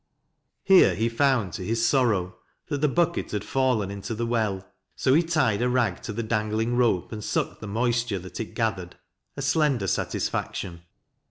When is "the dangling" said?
6.11-6.75